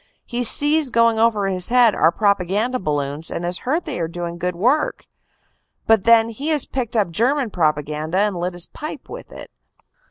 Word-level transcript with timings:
He 0.25 0.43
sees 0.43 0.89
going 0.89 1.19
over 1.19 1.47
his 1.47 1.69
head 1.69 1.93
our 1.93 2.11
propaganda 2.11 2.79
balloons 2.79 3.29
and 3.29 3.43
has 3.43 3.59
heard 3.59 3.83
they 3.85 3.99
are 3.99 4.07
doing 4.07 4.39
good 4.39 4.55
work; 4.55 5.05
but 5.85 6.05
then 6.05 6.29
he 6.29 6.47
has 6.49 6.65
picked 6.65 6.95
up 6.95 7.11
German 7.11 7.51
propaganda, 7.51 8.17
and 8.17 8.35
lit 8.35 8.53
his 8.53 8.65
pipe 8.65 9.07
with 9.09 9.31
it. 9.31 9.51